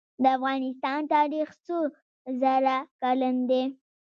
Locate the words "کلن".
3.01-3.35